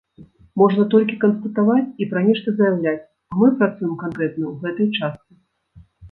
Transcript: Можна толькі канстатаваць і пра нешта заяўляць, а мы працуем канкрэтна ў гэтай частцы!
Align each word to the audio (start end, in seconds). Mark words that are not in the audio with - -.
Можна 0.59 0.83
толькі 0.93 1.17
канстатаваць 1.23 1.91
і 2.05 2.07
пра 2.13 2.23
нешта 2.29 2.53
заяўляць, 2.61 2.93
а 3.33 3.37
мы 3.41 3.49
працуем 3.59 3.91
канкрэтна 4.05 4.43
ў 4.53 4.55
гэтай 4.63 4.87
частцы! 5.01 5.31